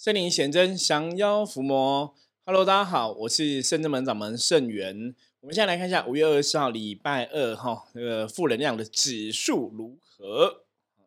[0.00, 2.14] 森林显真，降妖伏魔。
[2.44, 5.12] Hello，大家好，我是圣正门掌门圣元。
[5.40, 10.62] 我们现在来看一下五月二十四号礼拜二哈，那个负能量的指数如何？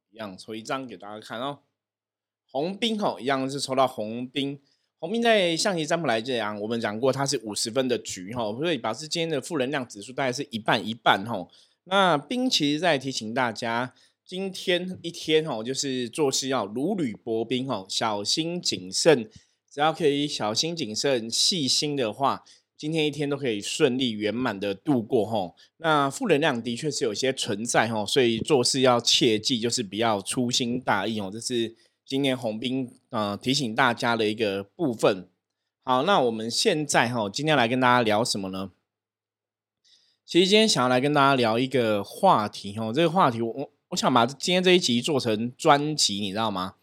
[0.10, 1.60] 一样抽一张给大家看哦。
[2.52, 4.60] 红兵哈，一样是抽到红兵。
[5.00, 11.48] 红兵在象棋占卜来讲，我们讲过它是五十分的局哈，所以表示今天的负能量指数大概是一半一半哈。
[11.86, 13.94] 那兵其实在提醒大家。
[14.32, 19.30] 今天一天哦，就是做事要如履薄冰哦，小心谨慎。
[19.70, 22.46] 只要可以小心谨慎、细心的话，
[22.78, 25.54] 今天一天都可以顺利圆满的度过哦。
[25.80, 31.30] 那负能量的确是有些存在哦，所以做事要切记，就是不要粗心大意哦。
[31.30, 31.76] 这是
[32.06, 35.28] 今天红兵呃提醒大家的一个部分。
[35.84, 38.72] 好，那我们现在哈，今天来跟大家聊什么呢？
[40.26, 43.71] 其实今天想要来跟大家聊一个话题哦，这个话题我。
[43.92, 46.76] 我想把今天这一集做成专辑，你知道吗？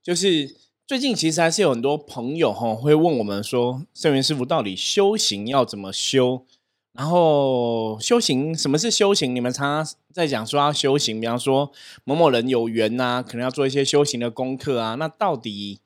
[0.00, 6.46] 就是最近其实还是有很多朋友哈会问我们说，圣元师傅到底修行要怎么修？
[6.92, 9.34] 然后修行什么是修行？
[9.34, 11.72] 你们常常在讲说要修行，比方说
[12.04, 14.94] 某某人有缘呐，可能要做一些修行的功课啊。
[14.94, 15.80] 那到底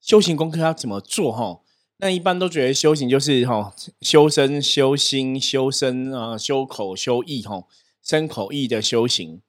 [0.00, 1.30] 修行功课要怎么做？
[1.30, 1.60] 哈，
[1.98, 7.62] 那一般都觉得修行就是哈修身、修心、修身啊，修口、修意，哈
[8.02, 9.40] 身口意的修行。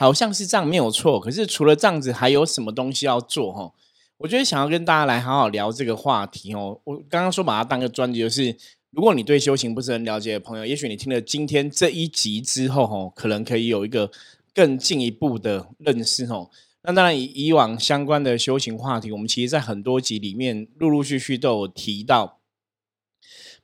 [0.00, 3.70] 好像是这样没有错，可是除了这样子，还有什么东西要做哈？
[4.16, 6.80] 我觉得想要跟大家来好好聊这个话题哦。
[6.84, 8.56] 我刚刚说把它当个专辑，就是
[8.92, 14.10] 如果你对修行不是很了解的朋友，也许你听了今天这一集之后，哈，可能可以有一个
[14.54, 16.48] 更进一步的认识哦。
[16.82, 22.38] 那当然，以以往相关的修行话题，我们其实在很多集里面陆陆续续都有提到。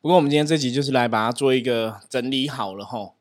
[0.02, 3.14] 不过我们今天这集就是来把它做一个整理好了哈。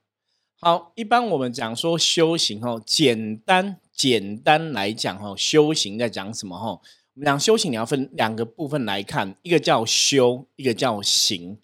[0.67, 6.81] 好，一般我们讲说修行哦，简单简单来讲哦，修行在讲什么哦？
[7.13, 11.59] 我们讲修行，你要分两个部分来看，一个叫修，一个叫行。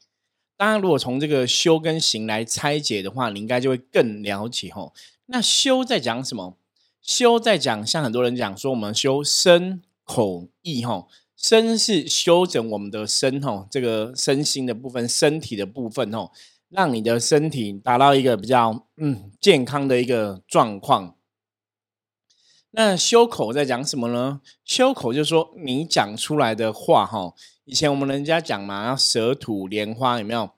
[0.55, 4.93] 当然，如果从这个修跟行来拆解的话，你应该就会更了解哦。
[5.25, 6.55] 那修在讲什么？
[7.01, 16.29] 修在讲，像很多人讲说，我们修身口意哈，身是修整我们的身哦，这个身心的部分，身体的部分哦。
[16.71, 21.15] 让你的身体达到一个比较嗯健康的一个状况。
[22.71, 24.39] 那修口在讲什么呢？
[24.63, 27.33] 修口就是说你讲出来的话哈，
[27.65, 30.49] 以前我们人家讲嘛，要舌吐莲花，有没有？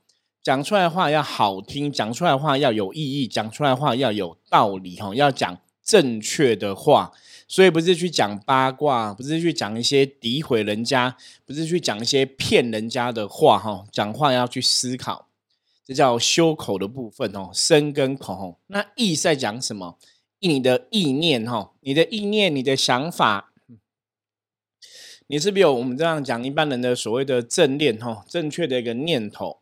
[0.43, 7.11] 讲出来的话要好听，讲出来的话要有意义，讲出来的话要有道理哈，要讲正确的话。
[7.47, 13.85] 所以不是去讲八卦，不是去讲一些诋毁人家，不是去讲一些骗人家的话哈。
[13.91, 15.29] 讲话要去思考。
[15.85, 18.59] 这叫修口的部分哦，身跟口。
[18.67, 19.97] 那意在讲什么？
[20.39, 23.53] 意你的意念哈，你的意念，你的想法，
[25.27, 29.61] 你是不是有我们这样讲一般人的所谓的正念哈，正确的一个念头？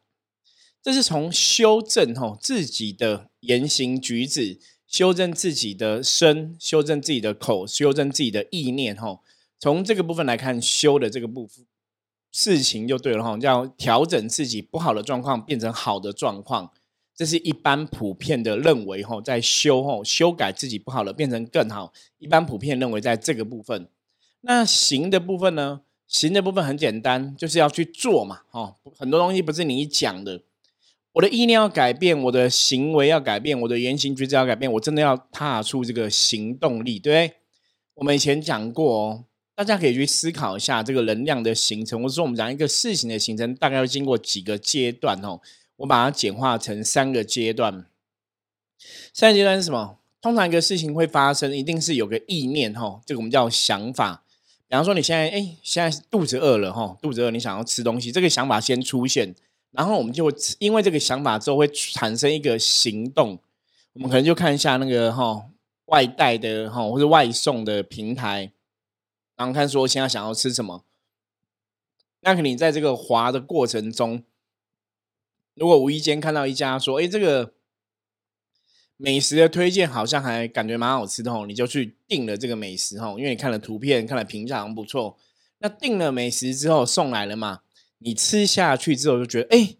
[0.82, 9.20] 这是从修正哈自己的言行举止，修正自己的身，修正自己的口，修正自己的意念哈。
[9.60, 11.66] 从这个部分来看，修的这个部分。
[12.32, 16.72] 事情就对了哈，叫调整自己不好的状况变成好的状况，
[17.14, 23.90] 这是一般普遍的认为哈，在修哈修改自己不好的变成更好，一般普遍认为在这个部分。
[24.42, 25.82] 那行的部分呢？
[26.08, 30.42] 行的部分很简单，就是要去做嘛哈，很多东西不是你讲的，
[31.14, 37.38] 我的意念要改变，我的行为要改变，我的言行举止要改变，我真的要踏出这个行动力，对不对？
[37.96, 39.26] 我们以前讲过哦。
[39.56, 45.40] 大家可以去思考一下这个能量的形成，或者说我们讲一个事情的形成，大概要经过几个阶段哦。
[45.78, 47.86] 我把它简化成三个阶段。
[49.14, 49.98] 三个阶段是什么？
[50.22, 54.24] 通常一个事情会发生，一定是有个意念哈，这个我们叫想法。
[54.68, 59.36] 比方说你现在哎，现在肚子饿了哈，肚子饿，你想要吃东西，这个想法先出现，
[59.72, 63.40] 然后我们就因为这个想法之后会产生一个行动。
[63.94, 65.44] 我们可能就看一下那个哈
[65.88, 68.52] 外带的哈或者外送的平台。
[69.42, 70.86] 然后看说现在想要吃什么，
[72.20, 74.24] 那可你在这个滑的过程中，
[75.56, 77.56] 如果无意间看到一家说，哎，这个
[78.98, 85.18] 美食的推荐好像还感觉蛮好吃的哦，你就去订了这个美食哦，因为你看了图片，看了评价不错。
[85.58, 87.62] 那订了美食之后送来了嘛，
[87.98, 89.78] 你吃下去之后就觉得，哎，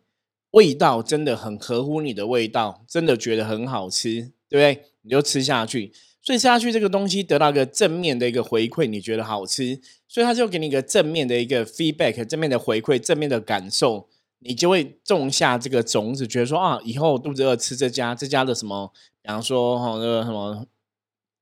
[0.50, 4.86] 味道真的很合乎你的味道，真的觉得很好吃，对不对？
[5.04, 5.94] 你就吃下去。
[6.22, 14.08] 所以吃下去这个东西得到一个正面的一个回馈，你觉得好吃，所以他就给你一个正面的一个 feedback，正面的回馈，正面的感受，
[14.40, 18.92] 你就会种下这个种子，觉得说啊，以后肚子饿吃这家，这家的什么，
[19.22, 20.68] 比方说哈那个什么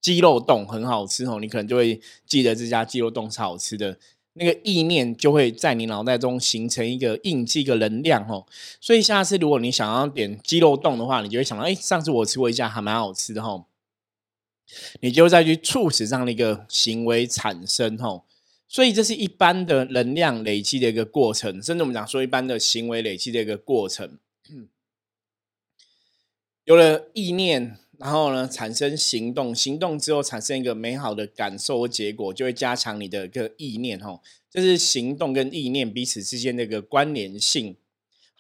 [0.02, 3.98] 鸡肉冻很好吃哦，你可能就会记得这家鸡肉冻是好吃的。
[4.34, 8.46] 那个意念就会在你脑袋中形成一个印记、一个能量哦。
[8.80, 13.66] 所以下次如果你想要点鸡肉冻的话，你就会想到，哎，上次我吃过一家还蛮好吃的哈。
[15.02, 18.26] 你就再去促使这样的一个行为产生吼，
[18.68, 24.18] 所以这是一般的能量累积的一个过程，甚至我们讲说一般的行为累积的一个过程。
[26.66, 37.76] 有了意念，然后呢产生行动，行动之后产生一个美好的感受和结果，就会加强你的一个意念吼，这是行动跟意念彼此之间的一个关联性。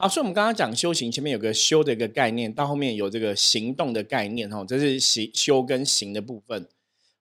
[0.02, 6.66] 好，所以我们刚刚讲修行，前面有个修的一个概念，到后面有这个行动的概念，哈，这是行修跟行的部分。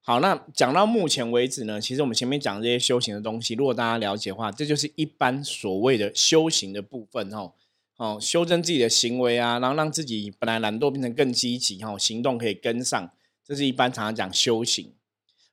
[0.01, 7.53] 好，那讲到目前为止呢，其实我们前面讲这些修行的东西，如果大家了解的话，这就是一般所谓的修行的部分，哈，
[7.97, 13.11] 哦，修正自己的行为啊，然后让自己本来懒惰变成更积极，哈，行动可以跟上，
[13.45, 14.93] 这是一般常常讲修行。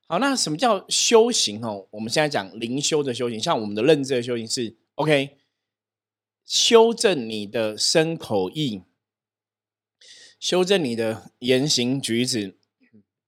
[0.06, 1.60] 好，那什么叫修行？
[1.64, 5.30] 哦，我们现在讲灵修的修行，像我们的认知的修行是 OK。
[6.46, 8.82] 修正你的身口意，
[10.38, 12.56] 修正你的言行举止，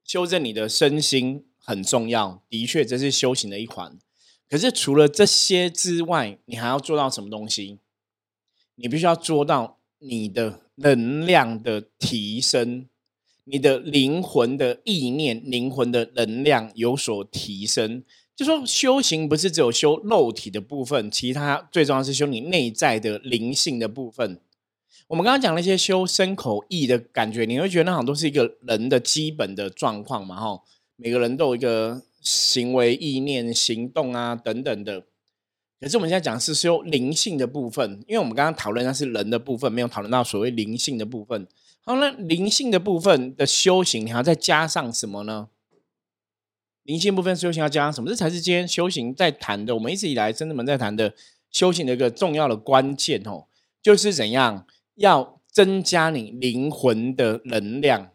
[0.04, 2.44] 修正你的身心很重要。
[2.48, 3.98] 的确，这是修行的一环。
[4.48, 7.80] 可是除了这些之外，你还要做到什么东西？
[8.76, 12.88] 你必须要做到你的能量的提升，
[13.42, 18.04] 你的灵魂的意念、灵魂的能量有所提升。
[18.38, 24.40] 就说修行不是只有修肉体的部分，其他最重要是修你内在的灵性的部分。
[25.08, 30.36] 我们刚刚讲那些修身口意的感觉，你会觉得那好像都是一个人的基本的状况嘛？
[30.36, 30.62] 哈，
[30.94, 35.00] 每个人都有一个行为、意念、行动啊等等的。
[35.80, 41.44] 可是我们现在讲是修灵性的部分，因为我们刚刚讨论那是人的部分，没有讨论到所谓灵性的部分。
[41.84, 45.48] 好，那灵性的部分的修行，你还要再加上什么呢？
[46.88, 48.08] 灵性部分修行要加上什么？
[48.08, 49.74] 这才是今天修行在谈的。
[49.74, 51.14] 我们一直以来真正们在谈的
[51.50, 53.46] 修行的一个重要的关键哦，
[53.82, 58.12] 就是怎样要增加你灵魂的能量。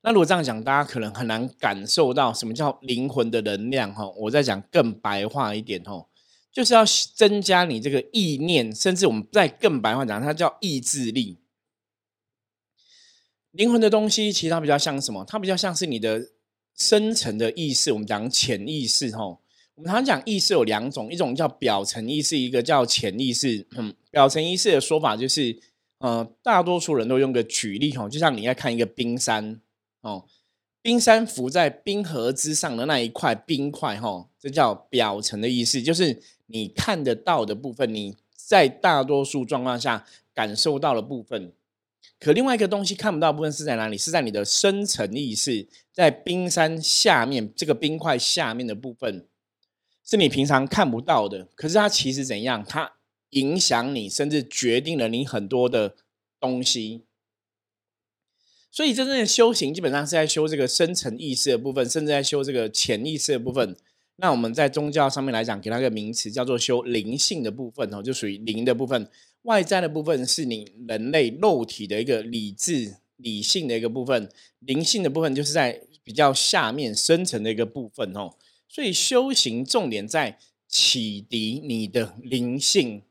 [0.00, 4.08] 那如果这样讲，大家可能很难感受到什么叫灵魂的能量哈。
[4.08, 6.06] 我再讲更白话一点哦，
[6.50, 6.82] 就是要
[7.14, 11.36] 增加你这个意念，甚至我们再更白话讲，它叫意志力。
[13.50, 15.26] 灵魂的东西，其实它比较像什么？
[15.28, 16.30] 它比较像是你的。
[16.78, 19.40] 深层的意识，我们讲潜意识吼。
[19.74, 23.66] 我们常常讲意识有两种，一种叫表层意识，一个叫潜意识。
[23.76, 25.60] 嗯，表层意识的说法就是，
[25.98, 29.60] 呃，大多数人都用个举例吼，就像你在看一个冰山
[30.00, 30.24] 哦，
[30.82, 40.04] 冰山浮在冰河之上的那一块冰块吼，这叫表层的意识，就是你看得到的部分，你在大多数状况下
[40.34, 41.52] 感受到的部分。
[42.20, 43.96] 可另外一个东西看不到部分是在哪里？
[43.96, 49.26] 是在你的深层意识，在冰山下面这个冰块下面的部分，
[50.04, 51.48] 是你平常看不到的。
[51.54, 52.64] 可是它其实怎样？
[52.68, 52.94] 它
[53.30, 55.94] 影响你，甚至决定了你很多的
[56.40, 57.04] 东西。
[58.70, 63.76] 所以真正的修行，基本上是在修这个深层意识的部分，甚至在修这个潜意识的部分。
[64.16, 69.08] 那我们在宗教上面来讲，给它个名词叫做修灵性的部分哦，就属于灵的部分。
[69.42, 74.30] 外在的部分是你人类肉体的一个理智、理性的一个部分，
[74.60, 78.34] 灵性的部分就是在比较下面深层的一个部分哦。
[78.68, 83.02] 所以修行重点在启迪你的灵性，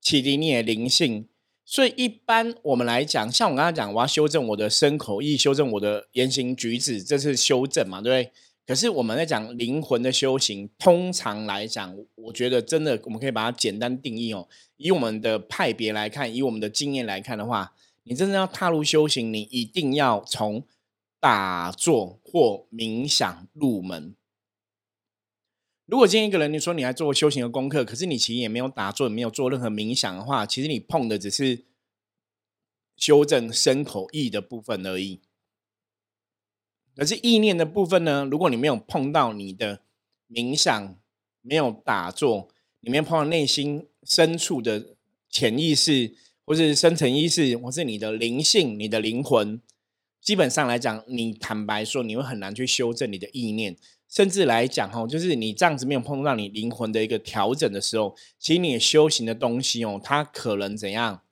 [0.00, 1.28] 启迪你的灵性。
[1.64, 8.32] 所以一般我们来讲，像我刚刚讲，我要修正我的身口意，修正我的言行举止，这是修正嘛，对不对？
[8.64, 14.48] 可是我们在讲灵魂的修行，通常来讲，我觉得真的我们可以把它简单定义哦。
[14.76, 20.64] 以我们的派别来看，以我们的经验来看的话，你真正要踏入修行，你一定要从
[21.18, 24.14] 打坐或冥想入门。
[25.86, 31.64] 如果今天一个人你说你还做修行的功课，可是你其实也没有打坐，没有做任何冥想的话，其实你碰的只是
[32.96, 35.20] 修正身口意的部分而已。
[36.94, 38.28] 可是意念的部分呢？
[38.30, 39.80] 如果你没有碰到你的
[40.28, 40.96] 冥想，
[41.40, 42.48] 没有打坐，
[42.80, 44.94] 你没有碰到内心深处的
[45.30, 49.60] 潜意识，或是深层意识，或是你的灵性、你的灵魂，
[50.20, 53.76] 基本上来讲，你坦白说，你会很难去修正你的意念。
[54.08, 61.22] 甚至来讲，哈，就是你这样子没有碰到你灵魂的一个调整的时候，其实你修行的东西哦，它可能怎样？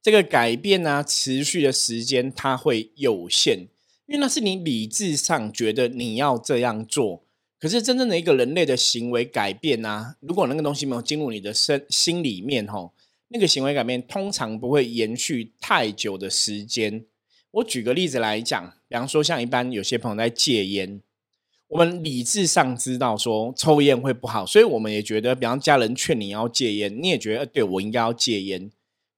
[0.00, 3.66] 这个改变呢，持续的时间它会有限。
[4.08, 7.22] 因为那是你理智上觉得你要这样做，
[7.60, 12.94] 可是真正的一个人类的行为改变啊，如果那个东西没有进入你的身心里面吼，
[13.28, 17.04] 那个行为改变通常不会延续太久的时间。
[17.50, 21.02] 我举个例子来讲，比方说像一般有些朋友在戒烟，
[21.68, 28.70] 我们理智上知道说抽烟会不好，所以我们也觉得，比方家人劝你要戒烟，你也觉得对我应该要戒烟。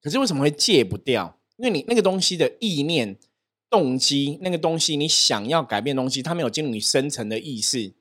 [0.02, 1.38] 可是为什么会戒不掉？
[1.58, 3.16] 因为你那个东西的意念、
[3.70, 7.94] 动机，那个东西你想要改变东西，它没有进入你深层的意识。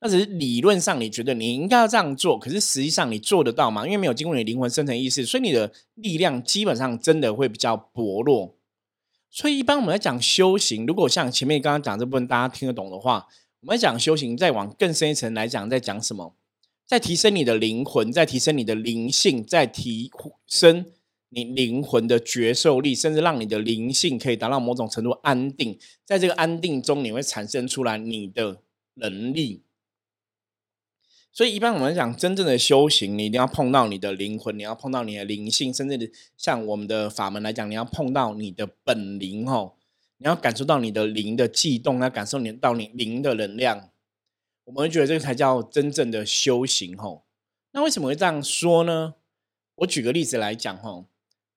[0.00, 3.84] 那只是理论上你觉得你应该要这样做，可是实际上你做得到吗？
[3.84, 8.54] 因为没有经过你灵魂深层意识，所以你的力量基本上真的会比较薄弱。
[9.30, 13.26] 所以一般我们在讲修行，如果像前面刚刚讲这部分大家听得懂的话。
[13.62, 16.34] 我们讲修行，再往更深一层来讲，在讲什么？
[16.86, 20.10] 在提升你的灵魂，在提升你的灵性，在提
[20.46, 20.86] 升
[21.30, 25.78] 你灵魂的觉受力，甚至让你的灵性可以达到某种程度安定。
[26.04, 28.62] 在这个安定中，你会产生出来你的
[28.94, 29.62] 能力。
[31.32, 39.74] 所以，一般我们讲真正的修行，你一定要碰到你的灵魂，你要碰到你的灵性，甚至像我们的法门来讲，你要碰到你的本灵哦。
[40.18, 43.90] 你要感受到你的灵的悸动，要感受你到你灵的能量，
[44.64, 47.24] 我们会觉得这个才叫真正的修行吼。
[47.70, 49.14] 那为什么会这样说呢？
[49.76, 51.06] 我举个例子来讲吼，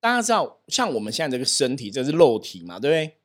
[0.04, 3.16] 大家知道，像我们现在这个身体，这是肉体嘛，对不对？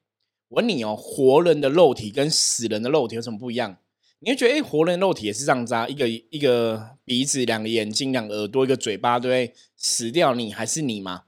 [0.46, 3.78] 我问你哦，活人的肉体跟死人的肉体有什么不一样？
[4.20, 9.52] 你会觉得，哎，活人肉体也是这样子啊，一个一个鼻子，两个眼睛，两个耳朵，一个嘴巴，对不对？
[9.76, 11.24] 死掉你还是你嘛？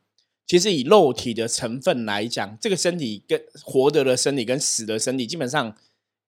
[0.47, 5.77] 其实以肉体的成分来讲，这个身体跟活着的身体跟死的身体基本上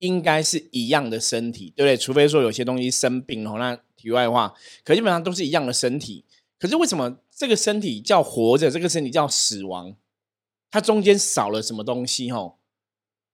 [0.00, 1.96] 应该是一样的身体，对不对？
[1.96, 4.52] 除非说有些东西生病哦，那题外话，
[4.82, 6.24] 可基本上都是一样的身体。
[6.62, 9.96] 可是为什么这个身体叫活着，这个身体叫死亡？
[10.70, 12.30] 它中间少了什么东西？
[12.30, 12.58] 吼，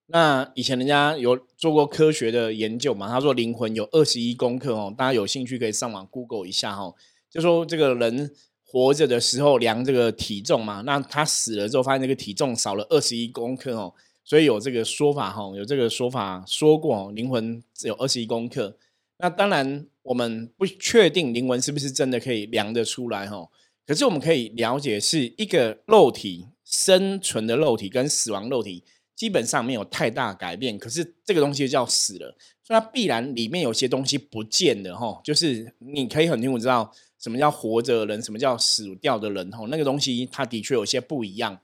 [0.07, 3.07] 那以前人家有做过科学的研究嘛？
[3.07, 6.95] 他说灵魂有二十一公克哦，大家有兴趣可以上网 Google 一下哈，
[7.31, 8.35] 就说这个人。
[8.71, 18.77] 活着的时候量这个体重嘛，那他死了之后发现这个体重少了二十一公克哦，所以有这个说法哈，有这个说法说过灵魂只有二十一公克。
[19.19, 23.49] 那当然我们不确定灵魂是不是真的可以量得出来哈，
[23.87, 28.85] 可是我们可以了解是一个肉体生存的肉体跟死亡肉体
[29.15, 36.93] 基本上没有太大改变，可是这个东西就叫死了，所以它必然里面有些东西不见的哈，就是你可以很清楚知道。
[37.19, 38.23] 什么叫活着的人？
[38.23, 39.51] 什么叫死掉的人？
[39.51, 41.59] 哈，那个东西它的确有些不一样。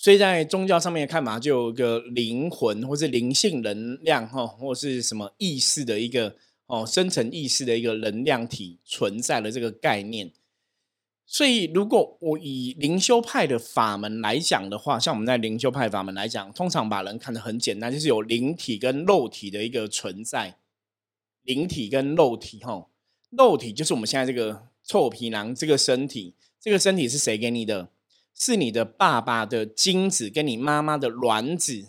[0.00, 10.32] 所以在宗教上面看嘛，就有一个灵魂，或是灵性能量，哈，或是什么意识的一个哦，深层意识的一个能量体存在的这个概念。
[11.26, 20.56] 所以，如果我以灵修派的法门来讲的话，像我们在灵修派法门来讲，通常把人看得很简单，就是有灵体跟肉体的一个存在，
[21.42, 22.86] 灵体跟肉体，哈。
[23.28, 27.90] 肉体就是我们现在这个臭皮囊，这个身体，这个身体是谁给你的？
[28.34, 31.88] 是你的爸爸的精子跟你妈妈的卵子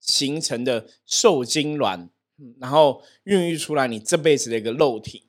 [0.00, 2.10] 形成的受精卵，
[2.58, 5.24] 然后孕育出来你这辈子的一个肉体。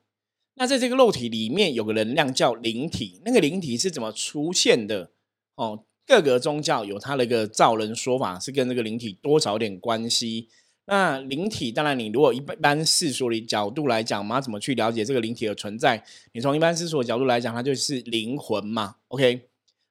[0.55, 5.11] 那在这个肉体里面有个能量叫灵体，那个灵体是怎么出现的？
[5.55, 10.49] 哦，各个宗教有它的一个造人说法，是跟这个灵体多少点关系。
[10.85, 16.01] 那灵体，当然，你如果一般世俗的角度来讲，我们要怎么去了解这个灵体的存在？
[16.31, 18.95] 你从一般世俗的角度来讲，它就是灵魂嘛。
[19.09, 19.49] OK，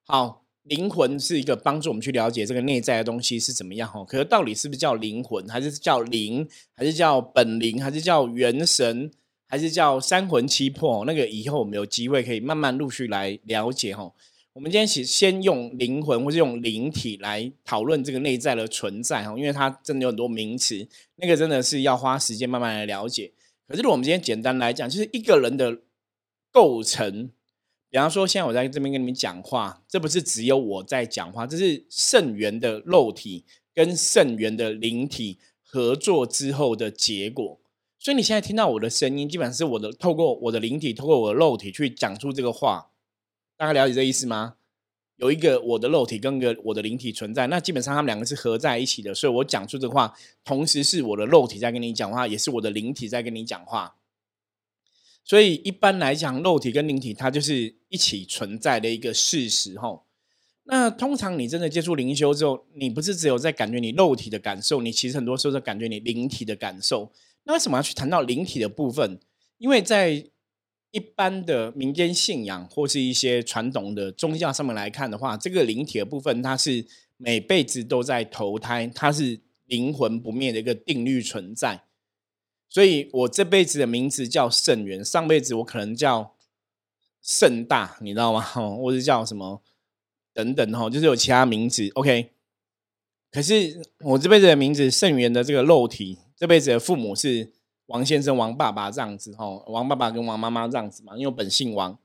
[0.08, 3.90] 好，灵魂是一个帮助我们去了解这个内在的东西是怎么样。
[3.90, 9.10] 哈，可是到底是不是叫灵魂，还是叫灵，还是叫本灵，还是叫元神，
[9.48, 11.04] 还是叫三魂七魄？
[11.04, 13.96] 那个以后我们有机会可以慢慢陆续来了解。
[13.96, 14.12] 哈。
[14.52, 23.32] 我们今天先先用灵魂或是用灵体来讨论这个内在的存在哈，因为它真的有很多名词，那个真的是要花时间慢慢来了解。
[23.68, 25.80] 可是如果我们今天简单来讲，就是一个人的
[26.50, 27.30] 构成，
[27.96, 37.58] 比方说现在我在这边跟你们讲话，这不是只有我在讲话，这是圣元的肉体跟圣元的灵体合作之后的结果。
[37.98, 42.90] 所以你现在听到我的声音，基本上是我的透过我的灵体，透过我的肉体去讲出这个话。
[43.56, 44.56] 大家了解这意思吗？
[45.16, 53.96] 有一个我的肉体跟个我的灵体存在，那基本上他们两个是合在一起的，所以我讲出这话，同时是我的肉体在跟你讲话，也是我的灵体在跟你讲话。
[55.26, 59.76] 所以一般来讲，肉体跟灵体它就是一起存在的一个事实。
[59.76, 60.04] 哈，
[60.62, 67.10] 那通常你真的接触灵修之后，你不是只有在感觉你肉体的感受，你其实很多时候在感觉你灵体的感受。
[67.42, 69.18] 那为什么要去谈到灵体的部分？
[69.58, 70.24] 因为在
[70.92, 81.85] 一般的民间信仰或是一些传统的宗教上面来看的话，这个灵体的部分，它是每辈子都在投胎，它是灵魂不灭的一个定律存在。
[82.76, 86.34] 所以我这辈子的名字叫圣元，上辈子我可能叫
[87.22, 88.42] 盛大，你知道吗？
[88.76, 89.62] 或者叫什么
[90.34, 91.88] 等等哈，就是有其他名字。
[91.94, 92.32] OK，
[93.32, 97.50] 可是我这辈子的名字圣元的这个肉体这辈子的父母是
[97.86, 101.98] 王先生、王爸爸这样子吼，王爸爸跟王妈妈这样子嘛，因为我本姓王。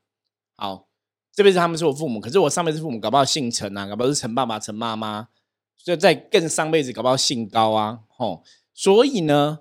[0.56, 0.88] 好，
[1.34, 5.28] 这辈子他们是我父母，可是我上辈子父母搞不好姓陈啊，搞不好是陈爸爸、陈妈妈，
[5.76, 8.42] 所以在更上辈子搞不好姓高啊，吼。
[8.74, 9.60] 所以呢，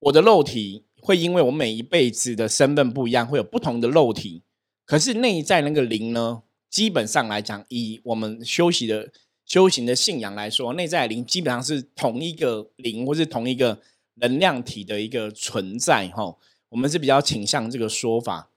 [0.00, 4.42] 我的肉体会因为我每一辈子的身份不一样，会有不同的肉体。
[4.84, 9.10] 可是内在那个灵呢，基本上来讲，以我们修习的。
[9.46, 13.80] 修行的信仰来说，内在灵基本上是同一个灵，或是同一个
[14.20, 16.06] 能量体的一个存在。
[16.10, 16.36] 哈，
[16.68, 18.50] 我们是比较倾向这个说法。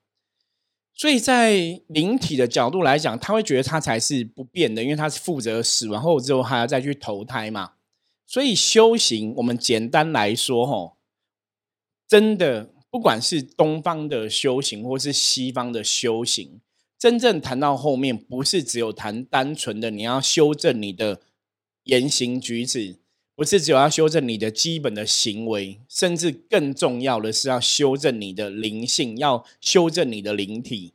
[0.93, 7.71] 所以在灵体的角度来讲，他会觉得他才是不变的，因为他是负责死亡后之后还要再去投胎嘛。
[8.27, 10.93] 所以修行，我们简单来说，哈，
[12.13, 16.61] 真的不管是东方的修行，或是西方的修行。
[16.99, 21.21] 真正谈到后面，不是只有谈单纯的你要修正你的
[21.85, 22.97] 言行举止，
[23.33, 30.93] 不是只有要修正你的基本的行为，甚至更重要的是要修正你的灵性，要修正你的灵体。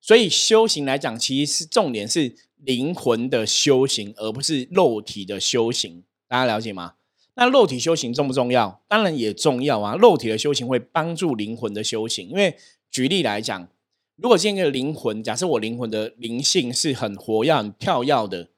[0.00, 6.02] 所以修行来讲，其实是重点是灵魂的修行，而不是肉体的修行。
[6.26, 6.94] 大家了解吗？
[7.36, 8.80] 那肉体修行重不重要？
[8.86, 9.96] 当然也重要啊！
[9.96, 12.56] 肉体的修行会帮助灵魂的修行，因为
[12.90, 13.68] 举例来讲。
[14.16, 18.48] 如果今天的灵魂，假设我灵魂的灵性是很活跃、很跳跃的，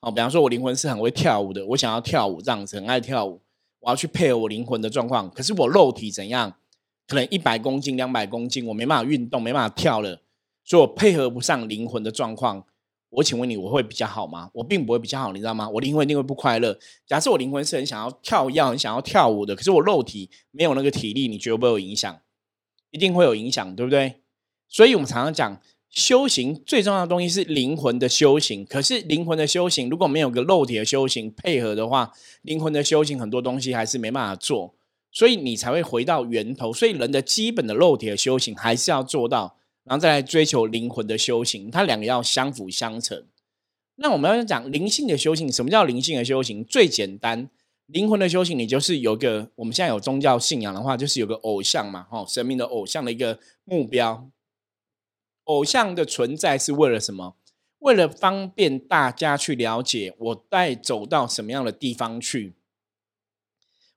[0.00, 3.38] 哦，比方说我灵魂是很会跳舞的，我想要跳舞这样子，很爱跳舞，
[3.80, 5.28] 我要去配合我灵魂的状况。
[5.28, 6.54] 可是我肉体怎样？
[7.06, 10.22] 可能一百公斤、两百公斤，我没办法运动，没办法跳了，
[10.64, 12.64] 所以我配合不上灵魂的状况。
[13.12, 14.50] 我请问你，我会比较好吗？
[14.54, 15.68] 我并不会比较好，你知道吗？
[15.68, 16.78] 我灵魂一定会不快乐。
[17.06, 22.20] 假设我灵魂是很想要跳跃、很想要跳舞的，可是我肉体没有那个体力，你觉得不会有影响？
[22.90, 24.20] 一定会有影响，对不对？
[24.68, 28.64] 所以，我们常常讲修行最重要的东西是灵魂的修行。
[28.64, 34.74] 可是，灵魂的修行如果没有个肉体的修行配合的话，灵魂的修行很多东西还是没办法做。
[35.10, 36.72] 所以，你才会回到源头。
[36.72, 43.26] 所以，人的基本的肉体的修行还是要做到，然后再来追求灵魂的修行，它两个要相辅相成。
[43.96, 46.64] 那我们要讲灵性的修行，什么叫灵性的修行？
[46.64, 47.50] 最简单，
[47.86, 54.30] 灵魂的修行，你就是有个我们现在有宗教信仰的话，就是有个偶像嘛，哦，神明的偶像的一个目标。
[55.44, 57.36] 偶像的存在是为了什么？
[57.80, 62.54] 为了方便大家去了解我带走到什么样的地方去。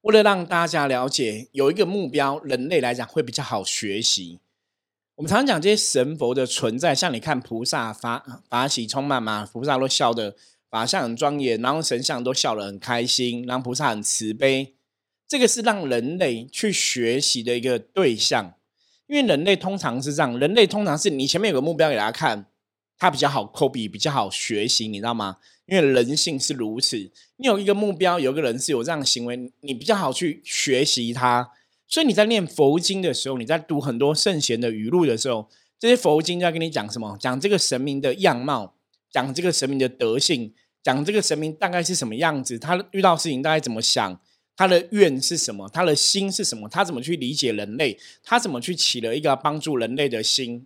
[0.01, 4.39] 为了让大家了解有一个目标，人类来讲会比较好学习。
[5.15, 10.35] 我们常常讲这些神佛的存在，像你看菩萨法法喜充满嘛，菩萨都笑的
[10.69, 14.75] 法相很庄严，然后神像都笑得很开心，然后菩萨很慈悲。
[15.25, 18.55] 这个是让人类去学习的一个对象。
[19.07, 22.47] 因为人类通常是这样，人类通常是你前面有个目标给大家看，
[22.97, 25.37] 它比较好抠笔，比较好学习，你知道吗？
[25.67, 26.97] 因为人性是如此，
[27.37, 31.51] 你有一个目标，有个人是有这样的行为，你比较好去学习他。
[31.87, 37.17] 所以你在念佛经的时候，你在读很多圣贤的语录的时候，这些佛经在跟你讲什么？
[37.19, 38.75] 讲这个神明的样貌，
[39.09, 44.19] 讲这个神明的德性，讲这个神明大概是什么样子，他遇到事情大概怎么想。
[44.57, 45.67] 他的愿是什么？
[45.67, 46.69] 他的心是什么？
[46.69, 47.99] 他怎么去理解人类？
[48.23, 50.65] 他怎么去起了一个帮助人类的心？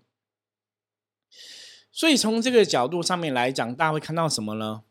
[1.91, 4.83] 所以从这个角度上面来讲，大家会看到什么呢？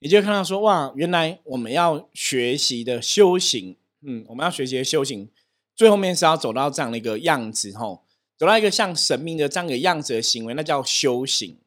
[0.00, 5.30] 你就看到说，哇，原来我们要学习的修行，嗯，我们要学习修行，
[5.74, 8.04] 最后面是要走到这样的一个样子，吼，
[8.36, 11.58] 走到一个像神明的这样的样子的行为，那叫修行。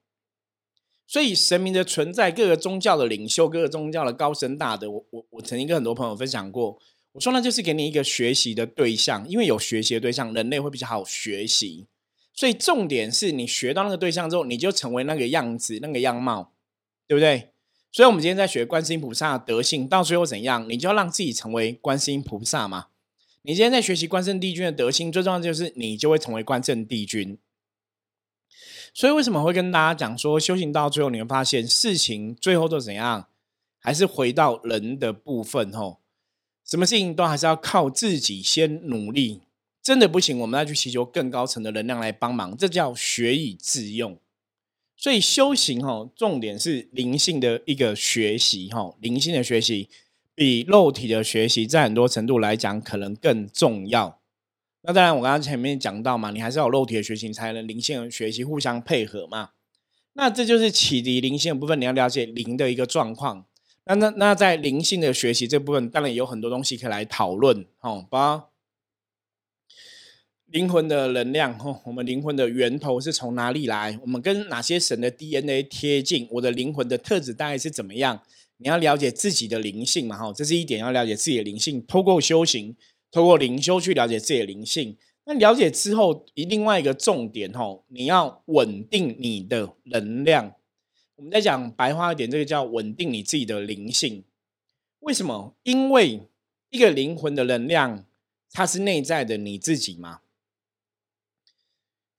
[1.08, 6.80] 所以神明的存在，各个宗教的领袖，各个宗教的高深大德，我我我曾经跟很多朋友分享过，
[7.12, 11.88] 我说那就是给你一个学习的对象，因为有学习的对象，人类会比较好学习。
[12.34, 16.54] 所以重点是你学到那个对象之后，你就成为那个样子，那个样貌，
[17.08, 17.52] 对不对？
[17.96, 20.70] 所以，我们今天在学观世音菩萨的德性，到最后怎样？
[20.70, 22.88] 你就要让自己成为观世音菩萨嘛。
[23.44, 27.38] 你今天在学习关圣帝君的德性，最重要就是你就会成为关圣帝君。
[28.94, 33.30] 所以为什么会跟大家讲说，修行到最后，你会发现事情最后都怎样，
[33.80, 36.02] 还是回到人的部分吼。
[36.66, 39.44] 什么事情都还是要靠自己先努力，
[39.82, 44.20] 真的不行，我们要去祈求更高层的能量来帮忙，这叫学以致用。
[44.98, 49.90] 所以修行吼，重点是灵性的一个学习吼，灵性的学习
[50.34, 54.20] 比肉体的学习，在很多程度来讲，可能更重要。
[54.82, 59.50] 那当然，我刚刚前面讲到嘛，你还是要有肉体的学习，才能灵性的学习互相配合嘛。
[60.14, 63.46] 那这就是启迪灵性的部分，你要了解灵的一个状况。
[63.86, 68.50] 那那那在灵性的学习这部分，当然有很多东西可以来讨论哦，包括
[70.56, 74.00] 灵魂的能量哦，我们灵魂的源头是从哪里来？
[74.02, 76.26] 我们跟哪些神的 DNA 贴近？
[76.32, 78.22] 我的灵魂的特质大概是怎么样？
[78.60, 82.74] 你要了解自己的灵性嘛，哈，这是一点，要了解自己的灵性，透过修行，
[83.12, 84.96] 透过灵修去了解自己的灵性。
[85.26, 90.54] 那了解之后，一另外一个重点，哈，你要稳定你的能量。
[91.18, 94.24] 我们在讲白话一点，这个叫稳定你自己的灵性。
[95.02, 95.54] 为什么？
[95.64, 96.22] 因为
[96.70, 98.06] 一个灵魂的能量，
[98.54, 100.22] 它是内在的你自己嘛。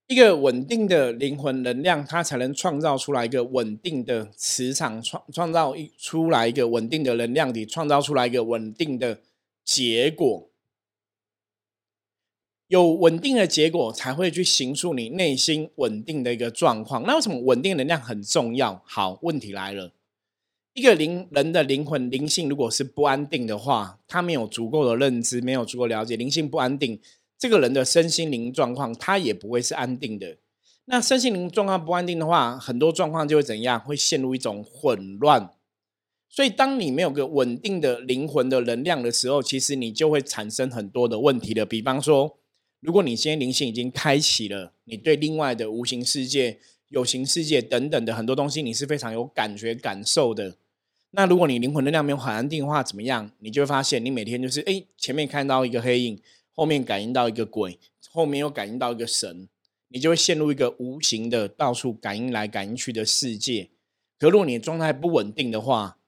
[0.08, 9.20] 一个稳定的灵魂能量，它才能创造出来一个稳定的磁场，创创造一出来一个稳定的能量体，创造出来一个稳定的
[9.64, 10.48] 结果。
[12.68, 17.04] 有稳定的结果，才会去形塑你内心稳定的一个状况。
[17.04, 18.82] 那为什么稳定能量很重要？
[18.84, 19.92] 好，问题来了，
[20.74, 27.00] 一个灵人的灵魂灵性如果是不安定的话，他没有足够的认知，没有足够了解，灵性不安定。
[27.38, 30.38] 这个人的身心灵状况，他也不会是安定的。
[30.86, 33.80] 那身心灵状况不安定的话，很多状况就会怎样？
[33.80, 35.50] 会陷入一种混乱。
[36.28, 41.66] 所以，当你没有个稳定的灵魂的能量的时候，其实你就会产生很多的问题的。
[41.66, 42.38] 比方说，
[42.80, 50.56] 如果你今天灵性已经开启了，你对另外的无形世界、有形世界等等的很多东西，你是非常有感觉、感受的。
[51.10, 53.30] 那如果你灵魂能量没有很安定的话，怎么样？
[53.38, 56.20] 你就会发现，你每天就是哎，前面看到一个黑影。
[56.56, 57.78] 后面感应到一个鬼，
[58.10, 59.48] 后面又感应到一个神，
[59.88, 63.68] 你就会陷入一个无形的到处感应来感应去的世界。
[64.18, 65.98] 可如果你的状态不稳定的话，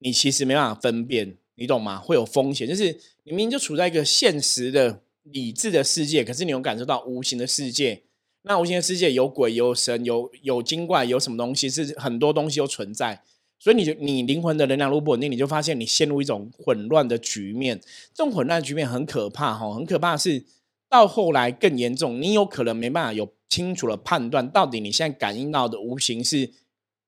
[0.00, 1.98] 你其实没办法分辨，你懂吗？
[1.98, 8.02] 会有风险，就是你明明就处在一个现实的理智的世界，可是你有感受到无形的世界。
[8.42, 13.22] 那无形的世界有鬼、有神、有有精怪、有什么东西，是很多东西都存在。
[13.62, 17.80] 所以你就你灵魂的能量如果不稳定，你就发现你陷入一种混乱的局面。
[18.12, 20.44] 这种混乱局面很可怕哈，很可怕是
[20.88, 26.50] 到后来更严重，你有可能没办法有清楚的判断，到底你现在感应到的无形是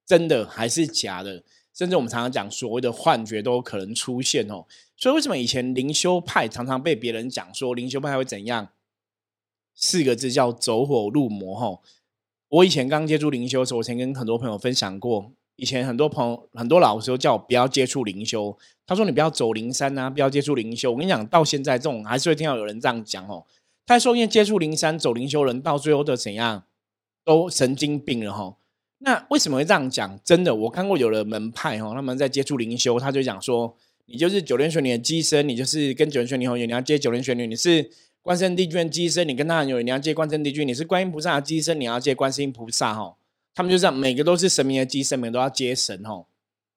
[0.07, 1.43] 真的还是假的，
[1.75, 4.65] 甚至我们常常讲所谓的幻觉都有可能出现哦。
[4.97, 8.69] 所以为什么以前灵修派常常被别人讲说灵修派会怎样？
[9.75, 11.81] 四个字叫走火入魔哈。
[12.47, 15.33] 我以前刚接触灵修的时候，我曾跟很多朋友分享过。
[15.57, 20.91] 以前很多朋友、很多老师都叫我不要接触灵修，他说你不要走灵山啊，不要接触灵修。
[20.91, 23.45] 我跟你讲，到现在这种还是会听到有人这样讲哦。
[23.87, 26.65] 他说因为接触灵山、走灵修人，到最后都怎样
[27.25, 28.57] 都神经病了哈。
[28.99, 30.19] 那为什么会这样讲？
[30.25, 37.91] 真的，我看过有的门派哈，他们在接触灵修，他就讲说，你就是九莲玄女的机身，你就是跟九莲玄女好友，你要接九莲玄女；你是
[38.23, 43.17] 观世帝君的机身，你跟他很有缘，你要接观世帝君；你是观音菩萨的机身，你要接观世音菩萨哈。
[43.55, 46.27] 他们就这样，每个都是神明的机，神明都要接神哦。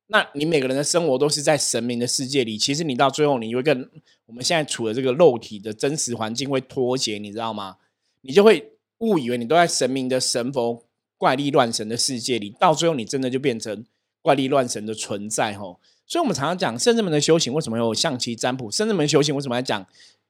[0.08, 3.90] 那你每个人的生活都是在神明的世界里，其实你到最后，你会跟
[4.28, 7.78] 我们现在处的这个肉体的真实环境会脱节，你知道吗？
[8.22, 10.84] 你就会误以为你都在神明的神佛
[11.18, 13.84] 怪力乱神的世界里，到最后你真的就变成
[14.22, 15.78] 怪力乱神的存在哦。
[16.06, 18.72] 所以，我们常常讲圣人们的修行为什么有象棋占卜？
[18.72, 19.86] 圣人们修行为什么要讲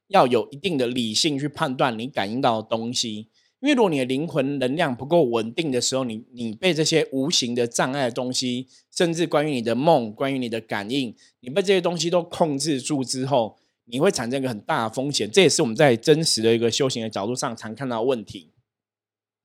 [0.08, 3.28] 要有一定的理性去判断你感应到的东西？
[3.60, 15.30] 因为如果你的灵魂能量不够稳定的时候，你你被这些无形的障碍的东西，甚至关于你的梦、关于你的感应，你被这些东西都控制住之后，你会产生一个很大的风险。
[15.32, 18.52] 这也是我们在真实的一个修行的角度上常看到问题。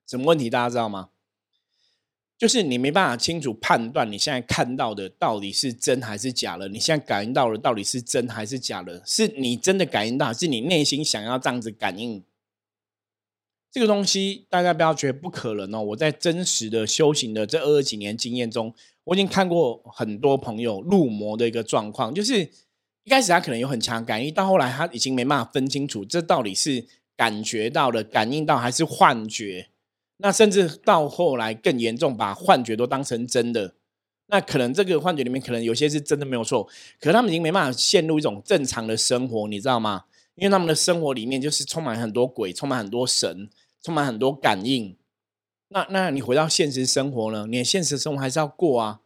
[0.07, 0.49] 什么问题？
[0.49, 1.09] 大家知道吗？
[2.37, 6.67] 就是你没办法清楚判断你现在看到的到底是真还是假了。
[6.67, 9.01] 你现在感应到的到底是真还是假了？
[9.05, 12.21] 是你真的感应到，是你内心想要这样子感应？
[13.73, 15.81] 这个东西大家不要觉得不可能哦！
[15.81, 18.71] 我在真实的修行的这二十几年经验中，
[19.03, 22.47] 我已经看过很多朋友入魔的一个状况，就是
[23.03, 26.85] 一开始他可能有很强感应，到后来他已经没办法分清楚这到底是
[27.17, 29.69] 感觉到了、感应到还是幻觉。
[30.17, 33.73] 那甚至到后来更严重，把幻觉都当成真的。
[34.27, 36.63] 那可能这个幻觉里面可能有些是真的没有错，
[36.99, 40.03] 可是他们已经没办法陷入一种正常的生活，你知道吗？
[40.35, 43.49] 因为他们的生活里面就是充满很多鬼，充满很多神。
[43.85, 44.95] 充满很多感应，
[45.67, 47.45] 那那你回到现实生活呢？
[47.49, 49.01] 你的现实生活还是要过啊。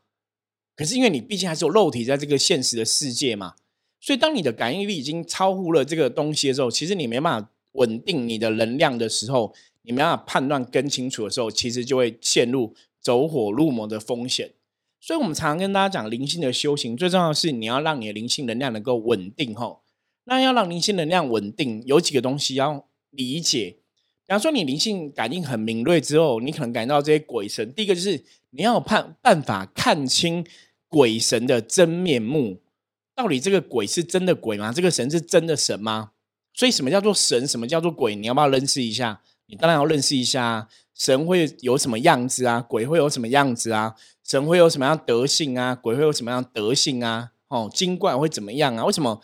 [0.76, 3.56] 可是因为你毕竟还是有肉体在这个现实的世界嘛，
[4.00, 14.54] 所以当你的感应力已经超乎了这个东西的时候，其实你没办法稳定你的能量的时候，你没办法判断更清楚的时候，其实就会陷入走火入魔的风险。
[15.02, 19.56] 所以我们常常跟大家讲，灵性的修行最重要的是你要让你的灵性能量能够稳定。
[19.56, 19.82] 吼，
[20.30, 23.78] 那要让灵性能量稳定，有几个东西要理解。
[24.26, 27.74] 比方说，你灵性感应很敏锐之后，你可能感到这些鬼神。
[27.74, 30.46] 第一个就是你要判办法看清
[30.90, 32.60] 鬼神的真面目，
[33.16, 34.74] 到底这个鬼是真的鬼吗？
[34.74, 36.12] 这个神是真的神吗？
[36.54, 37.48] 所以，什么叫做神？
[37.48, 38.16] 什么叫做鬼？
[38.16, 39.22] 你要不要认识一下？
[39.46, 40.68] 你当然要认识一下。
[40.94, 42.60] 神会有什么样子啊？
[42.60, 43.96] 鬼会有什么样子啊？
[44.24, 45.74] 神会有什么样德性啊？
[45.76, 47.32] 鬼会有什么样德性啊？
[47.48, 48.84] 哦，精怪会怎么样啊？
[48.84, 49.22] 为什么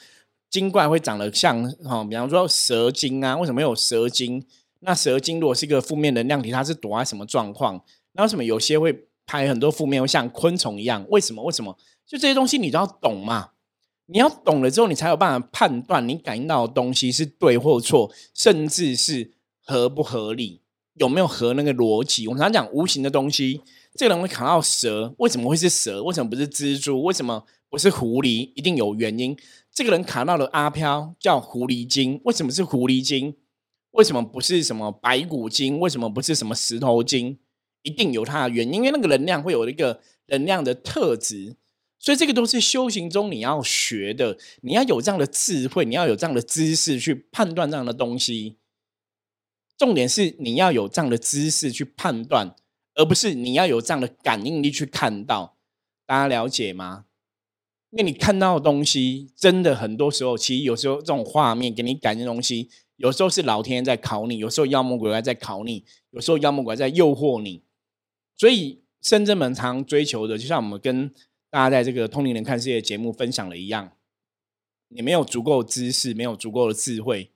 [0.54, 2.06] 精怪会长得像哦？
[2.08, 3.36] 比方说蛇精啊？
[3.36, 4.46] 为什么有蛇精？
[4.82, 7.84] 那蛇精如果是一个负面能量体，它是躲在什么状况？
[8.12, 11.04] 那为什么有些会拍很多负面，会像昆虫一样？
[11.10, 11.44] 为什么？
[11.44, 11.76] 为什么？
[12.06, 13.50] 就这些东西你都要懂嘛？
[14.06, 19.32] 你要懂了之后，你才有办法判断你感应到的东西是对或错，甚至是
[19.66, 20.62] 合不合理，
[21.00, 22.28] 有没有合那个逻辑。
[22.28, 23.62] 我们常讲无形的东西，
[23.96, 26.04] 这个人会卡到蛇，为什么会是蛇？
[26.04, 27.02] 为什么不是蜘蛛？
[27.02, 28.52] 为什么不是狐狸？
[28.54, 29.36] 一定有原因。
[29.74, 33.36] 这个人卡到了阿飘，叫狐狸精，为什么是狐狸精？
[33.92, 35.80] 为什么不是什么白骨精？
[35.80, 37.40] 为什么不是什么石头精？
[37.82, 41.58] 一定有它的原因，因为那个能量会有一个能量的特质。
[42.00, 48.58] 所以这个都是修行中你要学的，你要有这样的智慧，你要有这样的知识去判断这样的东西。
[49.78, 52.56] 重点是你要有这样的知识去判断，
[52.96, 55.58] 而不是你要有这样的感应力去看到。
[56.06, 57.06] 大家了解吗？
[57.94, 67.64] 因为你看到的东西，真的很多时候，其实有时候这种画面给你感应东西，有时候是老天在考你，有时候妖魔鬼怪在考你，有时候妖魔鬼怪在诱惑你。
[68.36, 71.14] 所以深圳门常追求的，就像我们跟。
[71.54, 73.92] 大家在这个通灵人看世界节目分享的一样，
[74.88, 77.30] 你没有足够知识，没有足够的智慧，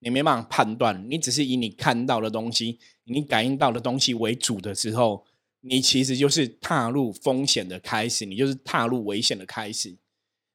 [0.00, 1.06] 你没办法判断。
[1.08, 5.24] 你只是以你看到的东西、你感应到的东西为主的时候，
[5.62, 9.96] 你其实就是踏入风险的开始，你就是踏入危险的开始。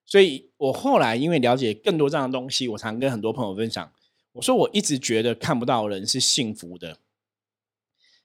[0.06, 3.92] 所以我后来因为了解更多这样的东西，我常跟很多朋友分享，
[4.34, 7.00] 我说我一直觉得看不到人是幸福的。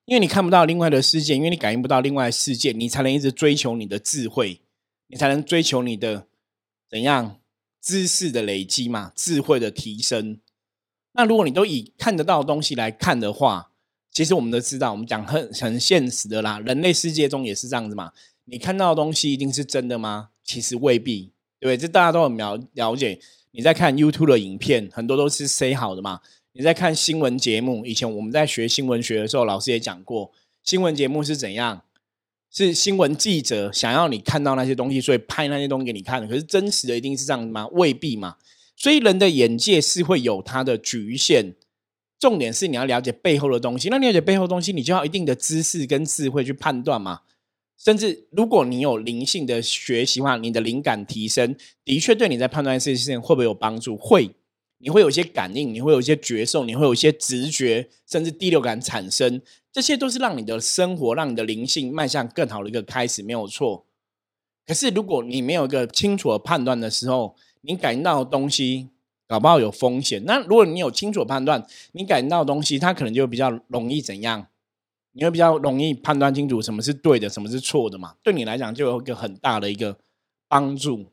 [0.05, 4.61] 因为你看不到另外的世界，因为你感应不到另外的世界，你才能一直追求你的智慧，
[5.07, 6.27] 你才能追求你的
[6.90, 7.40] 怎样
[7.81, 10.40] 知识的累积嘛，智慧的提升。
[11.12, 13.71] 那如果你都以看得到的东西来看的话，
[14.12, 18.12] 其实我们都知道，我们讲很很现实的啦，人类世界中也是这样子嘛。
[18.44, 20.29] 你看到的东西一定是真的吗？
[20.44, 21.77] 其实未必，对不对？
[21.77, 23.18] 这大家都很了了解。
[23.53, 26.20] 你在看 YouTube 的影片，很多都是 say 好的嘛。
[26.53, 27.87] 你在看新闻节目？
[27.87, 30.31] 以前我们在学新闻学的时候，老师也讲过，
[30.62, 31.83] 新闻节目是怎样？
[32.51, 36.29] 是新闻记者想要你看到那些东西，所以拍那些东西给你看。
[36.29, 37.66] 可是真实的一定是这样吗？
[37.68, 38.37] 未必嘛。
[38.77, 41.55] 所以人的眼界是会有它的局限。
[42.22, 43.88] 重点是你要了解背后的东西。
[43.88, 47.22] 那了解背后东西，你就要一定的知识跟智慧去判断嘛。
[47.76, 53.96] 甚至如果你有灵性的学习话，你的灵感提升，的确对你在判断这件事情会不会有帮助？
[53.96, 54.30] 会。
[54.78, 63.85] 你会有一些感应，你会有一些觉受，你会有一些直觉，甚至第六感产生，这些都是让你的生活、让你的灵性迈向更好的一个开始，没有错。
[64.64, 68.88] 可是如果你没有一个清楚的判断的时候，你感应到的东西
[69.33, 70.23] 搞不好有风险。
[70.27, 74.47] 那如果你有清楚判断，你感应到的东西，它可能就比较容易怎样？
[75.12, 78.14] 你会比较容易判断清楚什么是对的，什么是错的嘛？
[78.23, 79.97] 对你来讲，就有一个很大的一个
[80.49, 81.07] 帮助。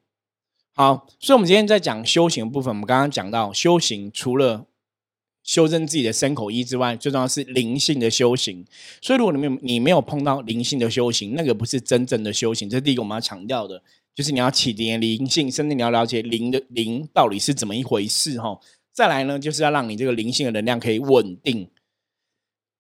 [0.76, 2.70] 好，所以，我们今天在讲修行的部分。
[2.70, 4.66] 我们刚刚讲到，修行除了
[5.42, 8.66] 修正自己的身口意之外，最重要是灵性的修行。
[9.02, 12.70] 所以，如果你没有你没有碰到灵性的修行，那个不是真正的修行。
[12.70, 13.82] 这是第一个我们要强调的，
[14.20, 18.38] 就是你要启迪灵性，甚至你要了解灵的灵到底是怎么一回事。
[18.38, 18.60] 哈，
[18.92, 21.70] 再来呢，就是要让你这个灵性的能量可以稳定。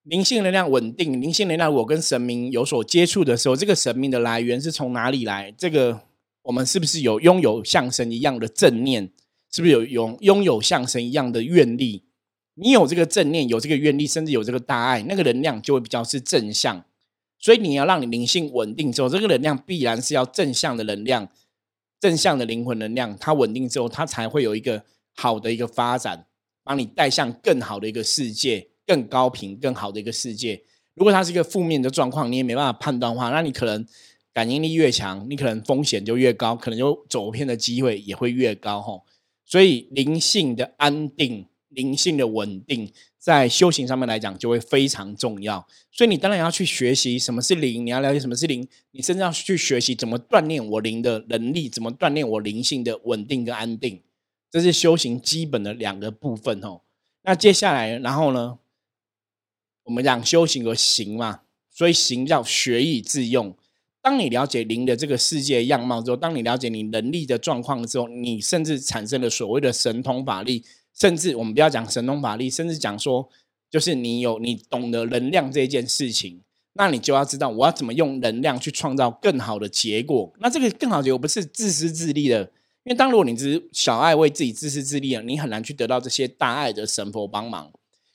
[0.03, 5.53] 灵性能量稳定，灵性能量我跟神明有所接触的时候，这个神明的来源是从哪里来？
[5.57, 6.01] 这个。
[6.43, 9.09] 我们是不是有拥有像神一样的正念？
[9.49, 12.03] 是不是有拥拥有像神一样的愿力？
[12.55, 16.83] 你有这个正念，有这个愿力，甚至有这个大爱，那个能量就会比较是正向。
[17.39, 21.29] 所以你要让你灵性稳定之后，这个能量必然是要正向的能量，
[21.99, 23.17] 正向的灵魂能量。
[23.17, 24.83] 它稳定之后，它才会有一个
[25.15, 26.25] 好的一个发展，
[26.63, 30.61] 帮你带向更好的一个世界，更高频、更好的一个世界。
[30.93, 33.85] 如果它是一个负面的状况，你也没办法判断的话，那你可能。
[34.31, 39.03] 感应力越强，你可能风险就越高，可能就走偏的机会也会越高吼。
[39.43, 45.67] 所以灵性的安定、灵性的稳定，在修行上面来讲就会非常重要。
[45.91, 54.01] 所以你当然要去学习什么是灵，你要了解什么是灵，你甚至要去学习怎么锻炼我灵的能力，怎么锻炼我灵性的稳定跟安定。
[54.51, 56.81] 这是修行基本的两个部分哦。
[57.23, 58.57] 那接下来，然后呢，
[59.83, 63.55] 我们讲修行和行嘛，所以行叫学以致用。
[64.01, 70.63] 当你了解灵的这个世界样貌之后，当你了解你能力的状况之后，你甚至产生了所谓的神通法力，
[70.99, 73.29] 甚至我们不要讲神通法力，甚至讲说，
[73.71, 76.41] 就是你有你懂得能量这件事情，
[76.73, 80.33] 那你就要知道我要怎么用能量去创造更好的结果。
[80.39, 82.41] 那这个更好的结果不是自私自利的，
[82.83, 87.71] 因为当如果你只是小爱为自己自私自利了，你很难去得到这些大爱的神佛帮忙。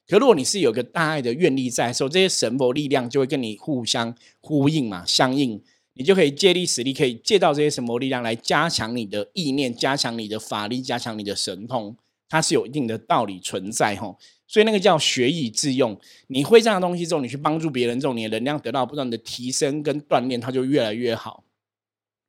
[0.07, 5.59] 可如果你是有个大爱的愿力在的时候，这些神佛力量就会跟你互相呼应嘛，相应，
[5.94, 11.97] 你就可以借力使力，可以借到这些神佛力量来加强你的意念，加强你的法力，加强你的神通，
[12.29, 14.19] 它是有一定的道理存在吼。
[14.47, 21.45] 所以那个叫学以致用，你会这样的东西之后，你去帮助别人之后，你的能量得到不断的提升跟锻炼，它就越来越好。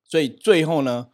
[0.03, 1.07] 所以最后呢？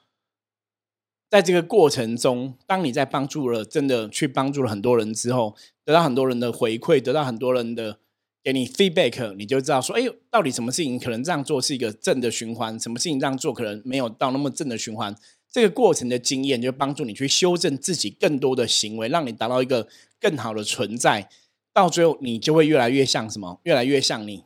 [1.29, 7.99] 在这个过程中，当你在帮助了真的去帮助了很多人之后，得到很多人的回馈，得到很多人的
[8.43, 15.15] 给你 feedback，你就知道说，哎，到底什么事情可能这样做是一个正的循环，什么事情这样做可能没有到那么正的循环。
[15.51, 19.87] 这个过程的经验就帮助你去修正自己更多的行为，让你达到一个
[20.19, 21.29] 更好的存在。
[21.73, 23.59] 到最后，你就会越来越像什么？
[23.63, 24.45] 越来越像你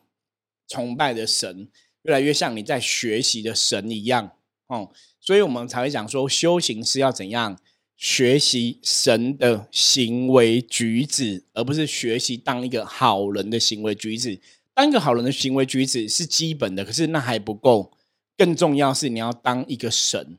[0.67, 1.67] 崇拜的神，
[2.03, 4.31] 越来越像你在学习的神一样，
[4.67, 4.91] 哦。
[5.19, 7.57] 所以我们才会讲说，修行是要怎样
[7.97, 14.39] 学习神的行为举止，而不是学习当一个好人的行为举止。
[14.75, 17.91] 当一个好人的行为举止是基本的，可是那还不够，
[18.37, 20.37] 更重要是你要当一个神，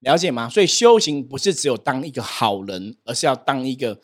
[0.00, 0.48] 了解吗？
[0.48, 4.00] 所以修行不是只有当一个好人，而是要当一个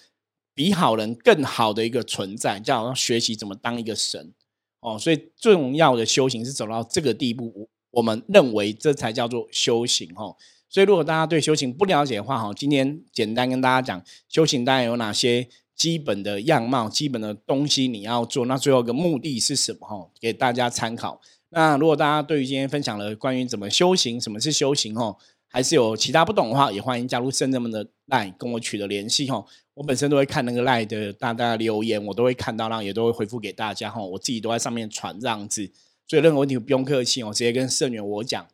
[0.54, 4.32] 比好人更好的一个存在，叫学习怎么当一个神
[4.80, 4.98] 哦。
[4.98, 7.68] 所以重要的修行是走到这个地步。
[7.90, 10.34] 我们认为这才叫做修行哦。
[10.68, 20.10] 所以如果大家对修行不了解的话哈，今天简单跟大家讲修行大概有哪些基本的样貌、基本的东西你要做，那最后一个目的是什么哈？
[20.18, 21.20] 给大家参考。
[21.50, 25.18] 那如果大家对于今天分享了关于怎么修行、什么是修行哦，
[25.52, 29.44] 还是有其他不懂的话，也欢迎加入圣人们的 line 跟我取得联系哈。
[29.74, 34.02] 我本身都会看那个 line 的大家留言，我都会看到，然后也都会回复给大家哈。
[34.02, 35.70] 我自己都在上面传这样子。
[36.08, 38.46] 所以任何问题不用客气哦，直接跟盛远我讲。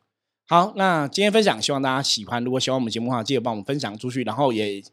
[0.45, 2.43] 好，那今天分享希望大家喜欢。
[2.43, 4.23] 如果喜欢我们节目的话，记得帮我们分享出去。
[4.23, 4.83] 然后也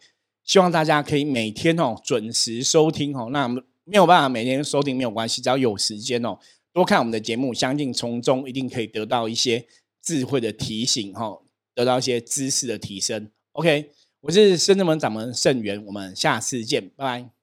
[0.44, 3.30] 希望大家可以每天哦准时收听哦。
[3.32, 6.38] 那没有办法每天收听没有关系，只要有时间哦，
[6.72, 9.64] 多看我们的节目，相信从中一定可以得到一些
[10.02, 11.38] 智慧的提醒哈，
[11.76, 13.30] 得到一些知识的提升。
[13.52, 13.90] OK，
[14.22, 17.35] 我是深圳门掌门盛元，我们下次见，拜拜。